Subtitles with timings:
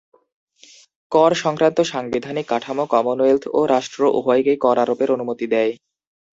[1.11, 5.71] কর সংক্রান্ত সাংবিধানিক কাঠামো কমনওয়েলথ ও রাষ্ট্র উভয়কেই কর আরোপের অনুমতি দেয়।